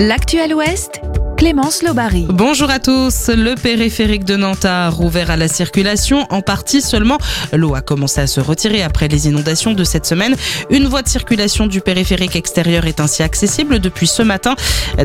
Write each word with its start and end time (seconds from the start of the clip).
L'actuel 0.00 0.54
Ouest 0.54 1.00
Clémence 1.38 1.84
Lobary. 1.84 2.26
Bonjour 2.28 2.68
à 2.68 2.80
tous. 2.80 3.28
Le 3.28 3.54
périphérique 3.54 4.24
de 4.24 4.34
Nantes 4.34 4.64
a 4.64 4.90
rouvert 4.90 5.30
à 5.30 5.36
la 5.36 5.46
circulation, 5.46 6.26
en 6.30 6.42
partie 6.42 6.82
seulement. 6.82 7.16
L'eau 7.52 7.76
a 7.76 7.80
commencé 7.80 8.20
à 8.20 8.26
se 8.26 8.40
retirer 8.40 8.82
après 8.82 9.06
les 9.06 9.28
inondations 9.28 9.72
de 9.72 9.84
cette 9.84 10.04
semaine. 10.04 10.34
Une 10.68 10.86
voie 10.86 11.02
de 11.02 11.08
circulation 11.08 11.68
du 11.68 11.80
périphérique 11.80 12.34
extérieur 12.34 12.86
est 12.86 12.98
ainsi 12.98 13.22
accessible 13.22 13.78
depuis 13.78 14.08
ce 14.08 14.22
matin. 14.22 14.56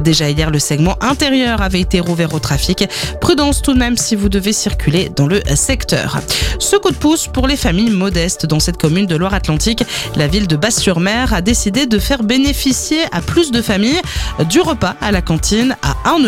Déjà 0.02 0.28
hier, 0.28 0.50
le 0.50 0.58
segment 0.58 0.98
intérieur 1.02 1.62
avait 1.62 1.82
été 1.82 2.00
rouvert 2.00 2.34
au 2.34 2.40
trafic. 2.40 2.84
Prudence 3.22 3.62
tout 3.62 3.76
de 3.76 3.80
même 3.80 3.96
si 3.96 4.16
vous 4.16 4.28
devez 4.28 4.54
circuler 4.54 5.12
dans 5.16 5.28
le 5.28 5.40
secteur. 5.54 6.20
Ce 6.58 6.76
coup 6.78 6.90
de 6.90 6.96
pouce 6.96 7.28
pour 7.28 7.48
les 7.48 7.58
familles 7.58 7.92
modestes 7.92 8.48
dans 8.48 8.60
cette 8.60 8.78
commune 8.78 9.06
de 9.06 9.16
Loire-Atlantique. 9.16 9.84
La 10.16 10.26
ville 10.26 10.48
de 10.48 10.56
Basse-sur-Mer 10.56 11.32
a 11.32 11.42
décidé 11.42 11.86
de 11.86 12.00
faire 12.00 12.24
bénéficier 12.24 13.02
à 13.12 13.22
plus 13.22 13.52
de 13.52 13.62
familles 13.62 14.02
du 14.50 14.62
repas 14.62 14.96
à 15.00 15.12
la 15.12 15.22
cantine 15.22 15.78
à 15.84 16.10
1 16.10 16.23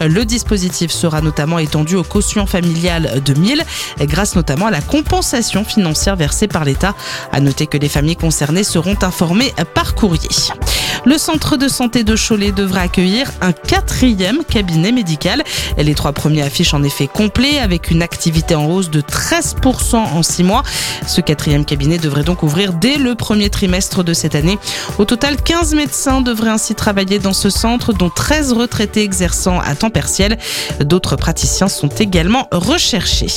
le 0.00 0.24
dispositif 0.24 0.90
sera 0.90 1.20
notamment 1.20 1.58
étendu 1.58 1.96
aux 1.96 2.04
cautions 2.04 2.46
familiales 2.46 3.22
de 3.24 3.34
1000 3.34 3.64
grâce 4.02 4.34
notamment 4.34 4.66
à 4.66 4.70
la 4.70 4.80
compensation 4.80 5.64
financière 5.64 6.16
versée 6.16 6.48
par 6.48 6.64
l'État. 6.64 6.94
À 7.32 7.40
noter 7.40 7.66
que 7.66 7.78
les 7.78 7.88
familles 7.88 8.16
concernées 8.16 8.64
seront 8.64 8.96
informées 9.02 9.54
par 9.74 9.94
courrier. 9.94 10.28
Le 11.08 11.16
centre 11.16 11.56
de 11.56 11.68
santé 11.68 12.04
de 12.04 12.14
Cholet 12.16 12.52
devra 12.52 12.80
accueillir 12.80 13.32
un 13.40 13.52
quatrième 13.52 14.44
cabinet 14.44 14.92
médical. 14.92 15.42
Les 15.78 15.94
trois 15.94 16.12
premiers 16.12 16.42
affichent 16.42 16.74
en 16.74 16.82
effet 16.82 17.06
complet 17.06 17.60
avec 17.60 17.90
une 17.90 18.02
activité 18.02 18.54
en 18.54 18.66
hausse 18.66 18.90
de 18.90 19.00
13% 19.00 19.96
en 19.96 20.22
six 20.22 20.44
mois. 20.44 20.62
Ce 21.06 21.22
quatrième 21.22 21.64
cabinet 21.64 21.96
devrait 21.96 22.24
donc 22.24 22.42
ouvrir 22.42 22.74
dès 22.74 22.98
le 22.98 23.14
premier 23.14 23.48
trimestre 23.48 24.04
de 24.04 24.12
cette 24.12 24.34
année. 24.34 24.58
Au 24.98 25.06
total, 25.06 25.36
15 25.40 25.74
médecins 25.74 26.20
devraient 26.20 26.50
ainsi 26.50 26.74
travailler 26.74 27.18
dans 27.18 27.32
ce 27.32 27.48
centre, 27.48 27.94
dont 27.94 28.10
13 28.10 28.52
retraités 28.52 29.02
exerçant 29.02 29.60
à 29.60 29.74
temps 29.74 29.88
partiel. 29.88 30.36
D'autres 30.80 31.16
praticiens 31.16 31.68
sont 31.68 31.88
également 31.88 32.48
recherchés. 32.52 33.28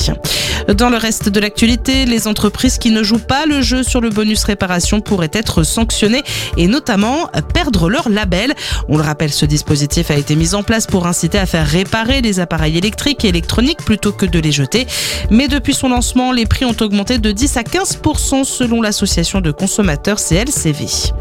Dans 0.68 0.90
le 0.90 0.98
reste 0.98 1.30
de 1.30 1.40
l'actualité, 1.40 2.04
les 2.04 2.28
entreprises 2.28 2.76
qui 2.76 2.90
ne 2.90 3.02
jouent 3.02 3.18
pas 3.18 3.46
le 3.46 3.62
jeu 3.62 3.82
sur 3.82 4.02
le 4.02 4.10
bonus 4.10 4.44
réparation 4.44 5.00
pourraient 5.00 5.30
être 5.32 5.62
sanctionnées 5.62 6.22
et 6.58 6.66
notamment 6.66 7.30
leur 7.88 8.08
label. 8.08 8.54
On 8.88 8.96
le 8.96 9.02
rappelle, 9.02 9.32
ce 9.32 9.46
dispositif 9.46 10.10
a 10.10 10.16
été 10.16 10.36
mis 10.36 10.54
en 10.54 10.62
place 10.62 10.86
pour 10.86 11.06
inciter 11.06 11.38
à 11.38 11.46
faire 11.46 11.66
réparer 11.66 12.20
les 12.20 12.40
appareils 12.40 12.78
électriques 12.78 13.24
et 13.24 13.28
électroniques 13.28 13.84
plutôt 13.84 14.12
que 14.12 14.26
de 14.26 14.38
les 14.38 14.52
jeter. 14.52 14.86
Mais 15.30 15.48
depuis 15.48 15.74
son 15.74 15.88
lancement, 15.88 16.32
les 16.32 16.46
prix 16.46 16.64
ont 16.64 16.76
augmenté 16.80 17.18
de 17.18 17.32
10 17.32 17.56
à 17.56 17.64
15 17.64 18.00
selon 18.44 18.82
l'association 18.82 19.40
de 19.40 19.50
consommateurs 19.50 20.18
CLCV. 20.18 21.12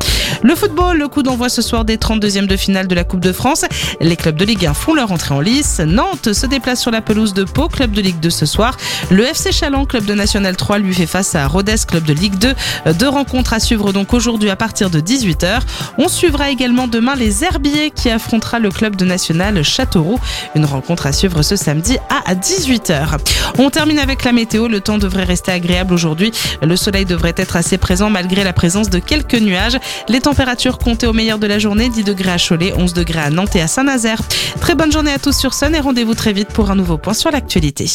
Le 0.44 0.56
football, 0.56 0.98
le 0.98 1.08
coup 1.08 1.24
d'envoi 1.24 1.50
ce 1.50 1.62
soir 1.62 1.86
des 1.86 1.98
32e 1.98 2.48
de 2.48 2.56
finale 2.56 2.88
de 2.88 2.96
la 2.96 3.04
Coupe 3.04 3.20
de 3.20 3.32
France. 3.32 3.66
Les 4.00 4.16
clubs 4.16 4.36
de 4.36 4.46
Ligue 4.46 4.66
1 4.66 4.74
font 4.74 4.94
leur 4.94 5.12
entrée 5.12 5.34
en 5.34 5.40
lice. 5.40 5.80
Nantes 5.86 6.34
se 6.34 6.46
déplace 6.46 6.82
sur 6.82 6.92
la 6.92 7.02
pelouse 7.02 7.34
de 7.34 7.44
Pau, 7.44 7.68
club 7.68 7.92
de 7.92 8.02
Ligue 8.02 8.20
2 8.20 8.30
ce 8.30 8.46
soir. 8.46 8.78
Le 9.10 9.26
FC 9.26 9.52
Chaland, 9.52 9.86
club 9.86 10.06
de 10.06 10.14
National 10.14 10.56
3, 10.56 10.80
lui 10.80 10.94
fait 10.94 11.06
face 11.06 11.36
à 11.36 11.48
Rodez, 11.48 11.76
club 11.88 12.04
de 12.04 12.14
Ligue 12.14 12.38
2. 12.38 12.54
Deux 12.94 13.10
rencontres 13.10 13.54
à 13.54 13.60
suivre 13.60 13.92
donc 13.92 14.14
aujourd'hui 14.14 14.50
à 14.50 14.56
partir 14.56 14.90
de 14.90 15.00
18h. 15.00 15.60
On 15.98 16.08
suivra 16.22 16.52
également 16.52 16.88
demain 16.88 17.16
les 17.16 17.44
Herbiers 17.44 17.90
qui 17.90 18.08
affrontera 18.08 18.60
le 18.60 18.70
club 18.70 18.96
de 18.96 19.06
National 19.06 19.64
Châteauroux. 19.64 20.20
Une 20.54 20.66
rencontre 20.66 21.08
à 21.08 21.14
suivre 21.14 21.42
ce 21.42 21.56
samedi 21.56 21.98
à 22.12 22.36
18h. 22.36 23.18
On 23.58 23.72
termine 23.72 23.98
avec 23.98 24.24
la 24.24 24.32
météo. 24.32 24.68
Le 24.68 24.82
temps 24.82 25.00
devrait 25.00 25.24
rester 25.24 25.52
agréable 25.52 25.96
aujourd'hui. 25.96 26.32
Le 26.62 26.76
soleil 26.76 27.06
devrait 27.06 27.34
être 27.38 27.56
assez 27.56 27.80
présent 27.80 28.12
malgré 28.12 28.44
la 28.44 28.54
présence 28.54 28.92
de 28.92 29.00
quelques 29.00 29.34
nuages. 29.34 29.80
Les 30.10 30.20
températures 30.20 30.78
comptées 30.78 31.08
au 31.08 31.14
meilleur 31.14 31.40
de 31.40 31.48
la 31.48 31.58
journée, 31.58 31.90
10 31.90 32.04
degrés 32.04 32.34
à 32.34 32.38
Cholet, 32.38 32.72
11 32.78 32.94
degrés 32.94 33.22
à 33.22 33.32
Nantes 33.32 33.56
et 33.56 33.62
à 33.64 33.68
Saint-Nazaire. 33.68 34.22
Très 34.60 34.76
bonne 34.76 34.92
journée 34.92 35.14
à 35.14 35.18
tous 35.18 35.36
sur 35.36 35.56
Sun 35.56 35.74
et 35.74 35.80
rendez-vous 35.80 36.14
très 36.14 36.34
vite 36.34 36.50
pour 36.50 36.70
un 36.70 36.76
nouveau 36.76 37.00
point 37.00 37.16
sur 37.16 37.32
l'actualité. 37.32 37.90